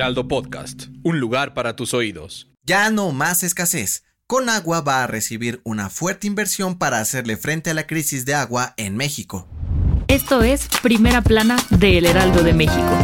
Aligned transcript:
Heraldo 0.00 0.28
Podcast, 0.28 0.84
un 1.02 1.20
lugar 1.20 1.52
para 1.52 1.76
tus 1.76 1.92
oídos. 1.92 2.48
Ya 2.64 2.88
no 2.88 3.12
más 3.12 3.42
escasez. 3.42 4.04
Conagua 4.26 4.80
va 4.80 5.04
a 5.04 5.06
recibir 5.06 5.60
una 5.62 5.90
fuerte 5.90 6.26
inversión 6.26 6.78
para 6.78 7.00
hacerle 7.00 7.36
frente 7.36 7.68
a 7.68 7.74
la 7.74 7.86
crisis 7.86 8.24
de 8.24 8.32
agua 8.32 8.72
en 8.78 8.96
México. 8.96 9.46
Esto 10.08 10.42
es 10.42 10.68
Primera 10.82 11.20
Plana 11.20 11.58
de 11.68 11.98
El 11.98 12.06
Heraldo 12.06 12.42
de 12.42 12.54
México. 12.54 12.98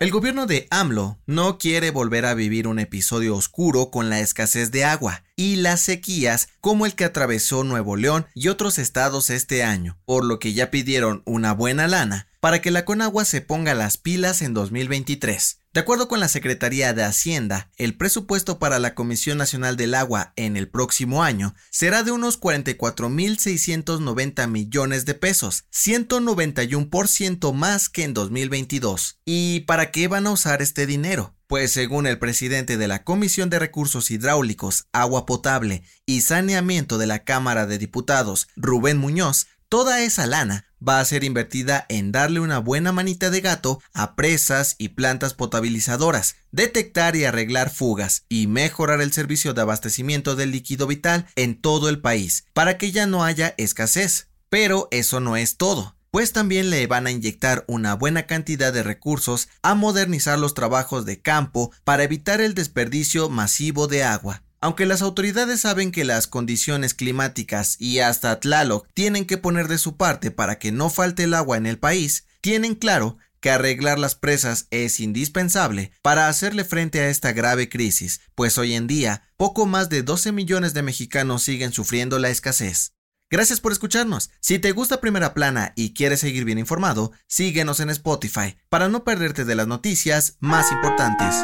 El 0.00 0.10
gobierno 0.10 0.46
de 0.46 0.66
AMLO 0.70 1.18
no 1.26 1.58
quiere 1.58 1.90
volver 1.90 2.24
a 2.24 2.32
vivir 2.32 2.66
un 2.66 2.78
episodio 2.78 3.36
oscuro 3.36 3.90
con 3.90 4.08
la 4.08 4.20
escasez 4.20 4.70
de 4.70 4.86
agua 4.86 5.22
y 5.36 5.56
las 5.56 5.82
sequías 5.82 6.48
como 6.62 6.86
el 6.86 6.94
que 6.94 7.04
atravesó 7.04 7.62
Nuevo 7.62 7.96
León 7.96 8.26
y 8.34 8.48
otros 8.48 8.78
estados 8.78 9.28
este 9.28 9.64
año, 9.64 9.98
por 10.06 10.24
lo 10.24 10.38
que 10.38 10.54
ya 10.54 10.70
pidieron 10.70 11.20
una 11.26 11.52
buena 11.52 11.88
lana 11.88 12.28
para 12.46 12.62
que 12.62 12.70
la 12.70 12.84
Conagua 12.84 13.24
se 13.24 13.40
ponga 13.40 13.74
las 13.74 13.96
pilas 13.96 14.40
en 14.40 14.54
2023. 14.54 15.62
De 15.72 15.80
acuerdo 15.80 16.06
con 16.06 16.20
la 16.20 16.28
Secretaría 16.28 16.94
de 16.94 17.02
Hacienda, 17.02 17.72
el 17.76 17.96
presupuesto 17.96 18.60
para 18.60 18.78
la 18.78 18.94
Comisión 18.94 19.36
Nacional 19.36 19.76
del 19.76 19.96
Agua 19.96 20.32
en 20.36 20.56
el 20.56 20.68
próximo 20.68 21.24
año 21.24 21.56
será 21.72 22.04
de 22.04 22.12
unos 22.12 22.40
44.690 22.40 24.46
millones 24.46 25.06
de 25.06 25.14
pesos, 25.14 25.64
191% 25.72 27.52
más 27.52 27.88
que 27.88 28.04
en 28.04 28.14
2022. 28.14 29.18
¿Y 29.24 29.62
para 29.62 29.90
qué 29.90 30.06
van 30.06 30.28
a 30.28 30.30
usar 30.30 30.62
este 30.62 30.86
dinero? 30.86 31.34
Pues 31.48 31.72
según 31.72 32.06
el 32.06 32.20
presidente 32.20 32.76
de 32.76 32.86
la 32.86 33.02
Comisión 33.02 33.50
de 33.50 33.58
Recursos 33.58 34.12
Hidráulicos, 34.12 34.86
Agua 34.92 35.26
Potable 35.26 35.82
y 36.06 36.20
Saneamiento 36.20 36.96
de 36.96 37.08
la 37.08 37.24
Cámara 37.24 37.66
de 37.66 37.78
Diputados, 37.78 38.46
Rubén 38.54 38.98
Muñoz, 38.98 39.48
toda 39.68 40.00
esa 40.00 40.28
lana 40.28 40.65
va 40.86 41.00
a 41.00 41.04
ser 41.04 41.24
invertida 41.24 41.86
en 41.88 42.12
darle 42.12 42.40
una 42.40 42.58
buena 42.58 42.92
manita 42.92 43.30
de 43.30 43.40
gato 43.40 43.80
a 43.92 44.16
presas 44.16 44.74
y 44.78 44.90
plantas 44.90 45.34
potabilizadoras, 45.34 46.36
detectar 46.52 47.16
y 47.16 47.24
arreglar 47.24 47.70
fugas 47.70 48.24
y 48.28 48.46
mejorar 48.46 49.00
el 49.00 49.12
servicio 49.12 49.54
de 49.54 49.62
abastecimiento 49.62 50.36
del 50.36 50.50
líquido 50.50 50.86
vital 50.86 51.26
en 51.36 51.60
todo 51.60 51.88
el 51.88 52.00
país, 52.00 52.46
para 52.52 52.78
que 52.78 52.92
ya 52.92 53.06
no 53.06 53.24
haya 53.24 53.54
escasez. 53.58 54.28
Pero 54.48 54.88
eso 54.90 55.20
no 55.20 55.36
es 55.36 55.56
todo 55.56 55.96
pues 56.16 56.32
también 56.32 56.70
le 56.70 56.86
van 56.86 57.06
a 57.06 57.10
inyectar 57.10 57.66
una 57.68 57.92
buena 57.92 58.26
cantidad 58.26 58.72
de 58.72 58.82
recursos 58.82 59.50
a 59.60 59.74
modernizar 59.74 60.38
los 60.38 60.54
trabajos 60.54 61.04
de 61.04 61.20
campo 61.20 61.72
para 61.84 62.04
evitar 62.04 62.40
el 62.40 62.54
desperdicio 62.54 63.28
masivo 63.28 63.86
de 63.86 64.02
agua. 64.02 64.45
Aunque 64.60 64.86
las 64.86 65.02
autoridades 65.02 65.60
saben 65.60 65.92
que 65.92 66.04
las 66.04 66.26
condiciones 66.26 66.94
climáticas 66.94 67.76
y 67.78 67.98
hasta 67.98 68.40
Tlaloc 68.40 68.88
tienen 68.94 69.26
que 69.26 69.38
poner 69.38 69.68
de 69.68 69.78
su 69.78 69.96
parte 69.96 70.30
para 70.30 70.58
que 70.58 70.72
no 70.72 70.90
falte 70.90 71.24
el 71.24 71.34
agua 71.34 71.56
en 71.56 71.66
el 71.66 71.78
país, 71.78 72.24
tienen 72.40 72.74
claro 72.74 73.18
que 73.40 73.50
arreglar 73.50 73.98
las 73.98 74.14
presas 74.14 74.66
es 74.70 74.98
indispensable 74.98 75.92
para 76.02 76.28
hacerle 76.28 76.64
frente 76.64 77.00
a 77.00 77.08
esta 77.08 77.32
grave 77.32 77.68
crisis, 77.68 78.20
pues 78.34 78.58
hoy 78.58 78.74
en 78.74 78.86
día 78.86 79.28
poco 79.36 79.66
más 79.66 79.88
de 79.88 80.02
12 80.02 80.32
millones 80.32 80.74
de 80.74 80.82
mexicanos 80.82 81.42
siguen 81.42 81.72
sufriendo 81.72 82.18
la 82.18 82.30
escasez. 82.30 82.94
Gracias 83.28 83.60
por 83.60 83.72
escucharnos. 83.72 84.30
Si 84.40 84.58
te 84.58 84.70
gusta 84.72 85.00
Primera 85.00 85.34
Plana 85.34 85.72
y 85.74 85.94
quieres 85.94 86.20
seguir 86.20 86.44
bien 86.44 86.58
informado, 86.58 87.12
síguenos 87.26 87.80
en 87.80 87.90
Spotify 87.90 88.56
para 88.68 88.88
no 88.88 89.02
perderte 89.04 89.44
de 89.44 89.56
las 89.56 89.66
noticias 89.66 90.36
más 90.40 90.70
importantes. 90.70 91.34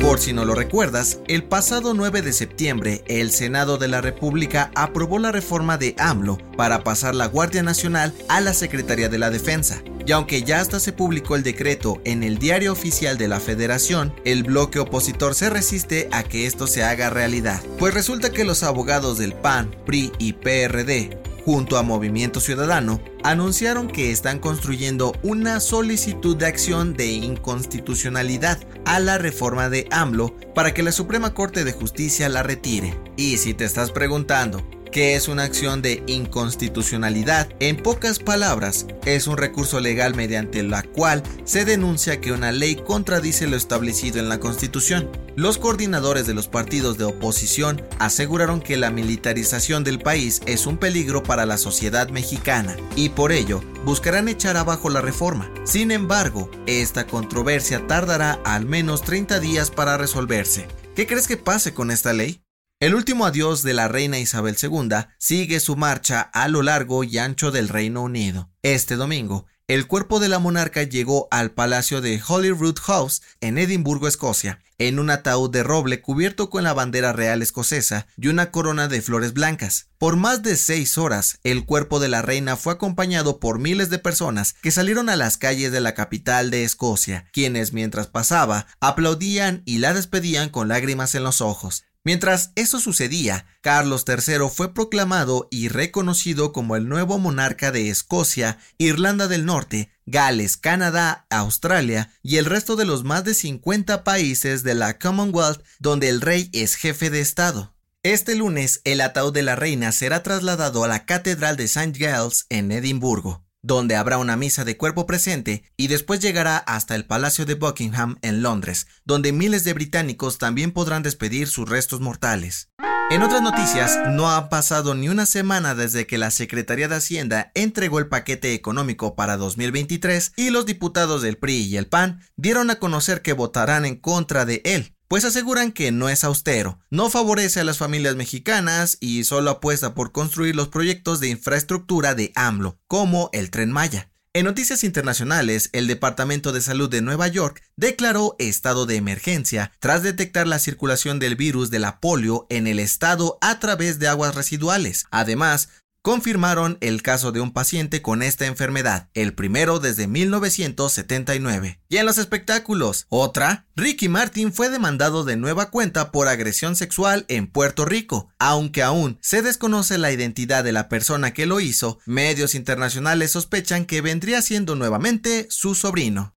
Por 0.00 0.20
si 0.20 0.32
no 0.32 0.44
lo 0.44 0.54
recuerdas, 0.54 1.18
el 1.26 1.42
pasado 1.42 1.92
9 1.92 2.22
de 2.22 2.32
septiembre 2.32 3.02
el 3.08 3.32
Senado 3.32 3.78
de 3.78 3.88
la 3.88 4.00
República 4.00 4.70
aprobó 4.74 5.18
la 5.18 5.32
reforma 5.32 5.76
de 5.76 5.96
AMLO 5.98 6.38
para 6.56 6.84
pasar 6.84 7.16
la 7.16 7.26
Guardia 7.26 7.62
Nacional 7.62 8.14
a 8.28 8.40
la 8.40 8.54
Secretaría 8.54 9.08
de 9.08 9.18
la 9.18 9.30
Defensa. 9.30 9.82
Y 10.06 10.12
aunque 10.12 10.44
ya 10.44 10.60
hasta 10.60 10.80
se 10.80 10.92
publicó 10.92 11.34
el 11.36 11.42
decreto 11.42 12.00
en 12.04 12.22
el 12.22 12.38
diario 12.38 12.72
oficial 12.72 13.18
de 13.18 13.28
la 13.28 13.40
Federación, 13.40 14.14
el 14.24 14.44
bloque 14.44 14.78
opositor 14.78 15.34
se 15.34 15.50
resiste 15.50 16.08
a 16.12 16.22
que 16.22 16.46
esto 16.46 16.66
se 16.66 16.84
haga 16.84 17.10
realidad. 17.10 17.60
Pues 17.78 17.92
resulta 17.92 18.30
que 18.30 18.44
los 18.44 18.62
abogados 18.62 19.18
del 19.18 19.34
PAN, 19.34 19.74
PRI 19.84 20.12
y 20.18 20.32
PRD 20.34 21.27
junto 21.48 21.78
a 21.78 21.82
Movimiento 21.82 22.40
Ciudadano, 22.40 23.00
anunciaron 23.24 23.88
que 23.88 24.10
están 24.10 24.38
construyendo 24.38 25.14
una 25.22 25.60
solicitud 25.60 26.36
de 26.36 26.44
acción 26.44 26.92
de 26.92 27.06
inconstitucionalidad 27.06 28.58
a 28.84 29.00
la 29.00 29.16
reforma 29.16 29.70
de 29.70 29.88
AMLO 29.90 30.36
para 30.54 30.74
que 30.74 30.82
la 30.82 30.92
Suprema 30.92 31.32
Corte 31.32 31.64
de 31.64 31.72
Justicia 31.72 32.28
la 32.28 32.42
retire. 32.42 32.94
Y 33.16 33.38
si 33.38 33.54
te 33.54 33.64
estás 33.64 33.92
preguntando, 33.92 34.62
¿Qué 34.92 35.14
es 35.14 35.28
una 35.28 35.44
acción 35.44 35.82
de 35.82 36.02
inconstitucionalidad? 36.06 37.48
En 37.60 37.76
pocas 37.76 38.18
palabras, 38.18 38.86
es 39.04 39.26
un 39.26 39.36
recurso 39.36 39.80
legal 39.80 40.14
mediante 40.14 40.62
la 40.62 40.82
cual 40.82 41.22
se 41.44 41.66
denuncia 41.66 42.20
que 42.20 42.32
una 42.32 42.52
ley 42.52 42.76
contradice 42.76 43.46
lo 43.46 43.56
establecido 43.56 44.18
en 44.18 44.30
la 44.30 44.40
Constitución. 44.40 45.10
Los 45.36 45.58
coordinadores 45.58 46.26
de 46.26 46.32
los 46.32 46.48
partidos 46.48 46.96
de 46.96 47.04
oposición 47.04 47.82
aseguraron 47.98 48.60
que 48.60 48.78
la 48.78 48.90
militarización 48.90 49.84
del 49.84 49.98
país 49.98 50.40
es 50.46 50.66
un 50.66 50.78
peligro 50.78 51.22
para 51.22 51.44
la 51.44 51.58
sociedad 51.58 52.08
mexicana 52.08 52.74
y 52.96 53.10
por 53.10 53.30
ello 53.30 53.60
buscarán 53.84 54.28
echar 54.28 54.56
abajo 54.56 54.88
la 54.88 55.02
reforma. 55.02 55.52
Sin 55.64 55.90
embargo, 55.90 56.50
esta 56.66 57.06
controversia 57.06 57.86
tardará 57.86 58.40
al 58.44 58.64
menos 58.64 59.02
30 59.02 59.38
días 59.38 59.70
para 59.70 59.98
resolverse. 59.98 60.66
¿Qué 60.96 61.06
crees 61.06 61.28
que 61.28 61.36
pase 61.36 61.74
con 61.74 61.90
esta 61.90 62.12
ley? 62.14 62.42
El 62.80 62.94
último 62.94 63.26
adiós 63.26 63.64
de 63.64 63.74
la 63.74 63.88
reina 63.88 64.20
Isabel 64.20 64.56
II 64.62 64.90
sigue 65.18 65.58
su 65.58 65.74
marcha 65.74 66.20
a 66.20 66.46
lo 66.46 66.62
largo 66.62 67.02
y 67.02 67.18
ancho 67.18 67.50
del 67.50 67.68
Reino 67.68 68.04
Unido. 68.04 68.52
Este 68.62 68.94
domingo, 68.94 69.46
el 69.66 69.88
cuerpo 69.88 70.20
de 70.20 70.28
la 70.28 70.38
monarca 70.38 70.84
llegó 70.84 71.26
al 71.32 71.50
palacio 71.50 72.00
de 72.00 72.22
Holyrood 72.24 72.78
House 72.78 73.20
en 73.40 73.58
Edimburgo, 73.58 74.06
Escocia, 74.06 74.60
en 74.78 75.00
un 75.00 75.10
ataúd 75.10 75.50
de 75.50 75.64
roble 75.64 76.00
cubierto 76.00 76.50
con 76.50 76.62
la 76.62 76.72
bandera 76.72 77.12
real 77.12 77.42
escocesa 77.42 78.06
y 78.16 78.28
una 78.28 78.52
corona 78.52 78.86
de 78.86 79.02
flores 79.02 79.32
blancas. 79.32 79.88
Por 79.98 80.14
más 80.14 80.44
de 80.44 80.54
seis 80.54 80.98
horas, 80.98 81.40
el 81.42 81.64
cuerpo 81.64 81.98
de 81.98 82.06
la 82.06 82.22
reina 82.22 82.56
fue 82.56 82.74
acompañado 82.74 83.40
por 83.40 83.58
miles 83.58 83.90
de 83.90 83.98
personas 83.98 84.54
que 84.62 84.70
salieron 84.70 85.08
a 85.08 85.16
las 85.16 85.36
calles 85.36 85.72
de 85.72 85.80
la 85.80 85.94
capital 85.94 86.52
de 86.52 86.62
Escocia, 86.62 87.26
quienes 87.32 87.72
mientras 87.72 88.06
pasaba 88.06 88.68
aplaudían 88.78 89.64
y 89.66 89.78
la 89.78 89.94
despedían 89.94 90.48
con 90.48 90.68
lágrimas 90.68 91.16
en 91.16 91.24
los 91.24 91.40
ojos. 91.40 91.87
Mientras 92.08 92.52
eso 92.54 92.80
sucedía, 92.80 93.44
Carlos 93.60 94.06
III 94.08 94.48
fue 94.50 94.72
proclamado 94.72 95.46
y 95.50 95.68
reconocido 95.68 96.54
como 96.54 96.74
el 96.74 96.88
nuevo 96.88 97.18
monarca 97.18 97.70
de 97.70 97.90
Escocia, 97.90 98.56
Irlanda 98.78 99.28
del 99.28 99.44
Norte, 99.44 99.90
Gales, 100.06 100.56
Canadá, 100.56 101.26
Australia 101.28 102.10
y 102.22 102.38
el 102.38 102.46
resto 102.46 102.76
de 102.76 102.86
los 102.86 103.04
más 103.04 103.24
de 103.24 103.34
50 103.34 104.04
países 104.04 104.62
de 104.62 104.74
la 104.74 104.98
Commonwealth 104.98 105.62
donde 105.80 106.08
el 106.08 106.22
rey 106.22 106.48
es 106.54 106.76
jefe 106.76 107.10
de 107.10 107.20
Estado. 107.20 107.74
Este 108.02 108.36
lunes, 108.36 108.80
el 108.84 109.02
ataúd 109.02 109.34
de 109.34 109.42
la 109.42 109.54
reina 109.54 109.92
será 109.92 110.22
trasladado 110.22 110.84
a 110.84 110.88
la 110.88 111.04
Catedral 111.04 111.58
de 111.58 111.64
St. 111.64 111.92
Giles 111.92 112.46
en 112.48 112.72
Edimburgo 112.72 113.47
donde 113.62 113.96
habrá 113.96 114.18
una 114.18 114.36
misa 114.36 114.64
de 114.64 114.76
cuerpo 114.76 115.06
presente 115.06 115.64
y 115.76 115.88
después 115.88 116.20
llegará 116.20 116.58
hasta 116.58 116.94
el 116.94 117.04
Palacio 117.04 117.46
de 117.46 117.54
Buckingham 117.54 118.18
en 118.22 118.42
Londres, 118.42 118.86
donde 119.04 119.32
miles 119.32 119.64
de 119.64 119.74
británicos 119.74 120.38
también 120.38 120.72
podrán 120.72 121.02
despedir 121.02 121.48
sus 121.48 121.68
restos 121.68 122.00
mortales. 122.00 122.70
En 123.10 123.22
otras 123.22 123.40
noticias, 123.40 123.98
no 124.10 124.30
ha 124.30 124.50
pasado 124.50 124.94
ni 124.94 125.08
una 125.08 125.24
semana 125.24 125.74
desde 125.74 126.06
que 126.06 126.18
la 126.18 126.30
Secretaría 126.30 126.88
de 126.88 126.96
Hacienda 126.96 127.50
entregó 127.54 128.00
el 128.00 128.08
paquete 128.08 128.52
económico 128.52 129.16
para 129.16 129.38
2023 129.38 130.34
y 130.36 130.50
los 130.50 130.66
diputados 130.66 131.22
del 131.22 131.38
PRI 131.38 131.64
y 131.64 131.78
el 131.78 131.86
PAN 131.86 132.20
dieron 132.36 132.70
a 132.70 132.78
conocer 132.78 133.22
que 133.22 133.32
votarán 133.32 133.86
en 133.86 133.96
contra 133.96 134.44
de 134.44 134.60
él, 134.66 134.97
pues 135.08 135.24
aseguran 135.24 135.72
que 135.72 135.90
no 135.90 136.08
es 136.08 136.22
austero, 136.22 136.78
no 136.90 137.10
favorece 137.10 137.60
a 137.60 137.64
las 137.64 137.78
familias 137.78 138.14
mexicanas 138.14 138.98
y 139.00 139.24
solo 139.24 139.50
apuesta 139.50 139.94
por 139.94 140.12
construir 140.12 140.54
los 140.54 140.68
proyectos 140.68 141.18
de 141.20 141.28
infraestructura 141.28 142.14
de 142.14 142.30
AMLO, 142.34 142.78
como 142.86 143.30
el 143.32 143.50
tren 143.50 143.72
Maya. 143.72 144.10
En 144.34 144.44
noticias 144.44 144.84
internacionales, 144.84 145.70
el 145.72 145.86
Departamento 145.86 146.52
de 146.52 146.60
Salud 146.60 146.90
de 146.90 147.00
Nueva 147.00 147.26
York 147.28 147.62
declaró 147.76 148.36
estado 148.38 148.84
de 148.84 148.96
emergencia 148.96 149.72
tras 149.80 150.02
detectar 150.02 150.46
la 150.46 150.58
circulación 150.58 151.18
del 151.18 151.34
virus 151.34 151.70
de 151.70 151.78
la 151.78 151.98
polio 151.98 152.46
en 152.50 152.66
el 152.66 152.78
estado 152.78 153.38
a 153.40 153.58
través 153.58 153.98
de 153.98 154.06
aguas 154.06 154.34
residuales. 154.34 155.06
Además, 155.10 155.70
confirmaron 156.08 156.78
el 156.80 157.02
caso 157.02 157.32
de 157.32 157.40
un 157.42 157.52
paciente 157.52 158.00
con 158.00 158.22
esta 158.22 158.46
enfermedad, 158.46 159.10
el 159.12 159.34
primero 159.34 159.78
desde 159.78 160.06
1979. 160.06 161.82
Y 161.86 161.96
en 161.98 162.06
los 162.06 162.16
espectáculos, 162.16 163.04
otra, 163.10 163.66
Ricky 163.76 164.08
Martin 164.08 164.54
fue 164.54 164.70
demandado 164.70 165.22
de 165.24 165.36
nueva 165.36 165.68
cuenta 165.68 166.10
por 166.10 166.28
agresión 166.28 166.76
sexual 166.76 167.26
en 167.28 167.46
Puerto 167.46 167.84
Rico. 167.84 168.30
Aunque 168.38 168.82
aún 168.82 169.18
se 169.20 169.42
desconoce 169.42 169.98
la 169.98 170.10
identidad 170.10 170.64
de 170.64 170.72
la 170.72 170.88
persona 170.88 171.34
que 171.34 171.44
lo 171.44 171.60
hizo, 171.60 171.98
medios 172.06 172.54
internacionales 172.54 173.32
sospechan 173.32 173.84
que 173.84 174.00
vendría 174.00 174.40
siendo 174.40 174.76
nuevamente 174.76 175.46
su 175.50 175.74
sobrino. 175.74 176.34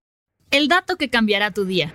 El 0.50 0.68
dato 0.68 0.96
que 0.96 1.08
cambiará 1.08 1.50
tu 1.50 1.64
día. 1.64 1.94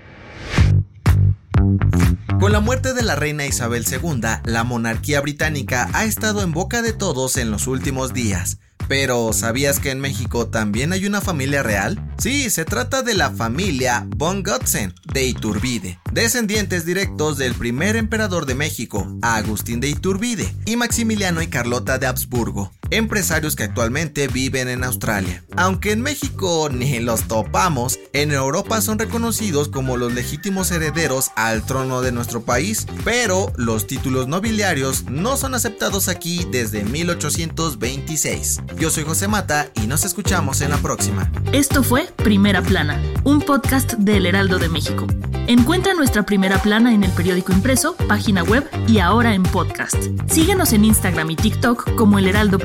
Con 2.47 2.53
la 2.53 2.61
muerte 2.61 2.93
de 2.93 3.03
la 3.03 3.17
reina 3.17 3.45
Isabel 3.45 3.83
II, 3.85 4.21
la 4.45 4.63
monarquía 4.63 5.19
británica 5.19 5.89
ha 5.91 6.05
estado 6.05 6.41
en 6.43 6.53
boca 6.53 6.81
de 6.81 6.93
todos 6.93 7.35
en 7.35 7.51
los 7.51 7.67
últimos 7.67 8.13
días. 8.13 8.59
Pero, 8.87 9.33
¿sabías 9.33 9.81
que 9.81 9.91
en 9.91 9.99
México 9.99 10.47
también 10.47 10.93
hay 10.93 11.05
una 11.05 11.19
familia 11.19 11.61
real? 11.61 12.01
Sí, 12.17 12.49
se 12.49 12.63
trata 12.63 13.03
de 13.03 13.15
la 13.15 13.31
familia 13.31 14.07
von 14.15 14.43
Gotzen 14.43 14.95
de 15.11 15.25
Iturbide, 15.25 15.99
descendientes 16.13 16.85
directos 16.85 17.37
del 17.37 17.53
primer 17.53 17.97
emperador 17.97 18.45
de 18.45 18.55
México, 18.55 19.05
Agustín 19.21 19.81
de 19.81 19.89
Iturbide, 19.89 20.55
y 20.65 20.77
Maximiliano 20.77 21.41
y 21.41 21.47
Carlota 21.47 21.97
de 21.97 22.07
Habsburgo, 22.07 22.71
empresarios 22.91 23.55
que 23.55 23.63
actualmente 23.63 24.27
viven 24.27 24.67
en 24.67 24.83
Australia. 24.83 25.43
Aunque 25.55 25.91
en 25.91 26.01
México 26.01 26.69
ni 26.71 26.99
los 26.99 27.27
topamos, 27.27 27.99
en 28.13 28.31
Europa 28.31 28.81
son 28.81 28.99
reconocidos 28.99 29.69
como 29.69 29.97
los 29.97 30.13
legítimos 30.13 30.71
herederos 30.71 31.31
al 31.35 31.65
trono 31.65 32.01
de 32.01 32.11
nuestro 32.11 32.41
país, 32.41 32.85
pero 33.03 33.51
los 33.57 33.87
títulos 33.87 34.27
nobiliarios 34.27 35.05
no 35.09 35.37
son 35.37 35.55
aceptados 35.55 36.07
aquí 36.07 36.47
desde 36.51 36.83
1826. 36.83 38.61
Yo 38.79 38.89
soy 38.89 39.03
José 39.03 39.27
Mata 39.27 39.69
y 39.75 39.87
nos 39.87 40.05
escuchamos 40.05 40.61
en 40.61 40.71
la 40.71 40.77
próxima. 40.77 41.31
Esto 41.53 41.83
fue 41.83 42.09
Primera 42.17 42.61
Plana, 42.61 43.01
un 43.23 43.41
podcast 43.41 43.93
del 43.93 44.25
Heraldo 44.25 44.59
de 44.59 44.69
México. 44.69 45.07
Encuentra 45.47 45.93
nuestra 45.93 46.23
primera 46.23 46.61
plana 46.61 46.93
en 46.93 47.05
el 47.05 47.11
periódico 47.11 47.53
impreso, 47.53 47.95
página 48.09 48.43
web 48.43 48.69
y 48.85 48.99
ahora 48.99 49.33
en 49.33 49.43
podcast. 49.43 49.95
Síguenos 50.27 50.73
en 50.73 50.83
Instagram 50.83 51.31
y 51.31 51.37
TikTok 51.37 51.95
como 51.95 52.19
El 52.19 52.27
Heraldo 52.27 52.59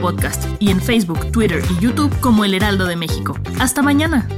Y 0.59 0.71
en 0.71 0.81
Facebook, 0.81 1.33
Twitter 1.33 1.63
y 1.71 1.83
YouTube 1.83 2.15
como 2.21 2.45
El 2.45 2.55
Heraldo 2.55 2.87
de 2.87 2.97
México. 2.97 3.37
Hasta 3.59 3.83
mañana. 3.83 4.29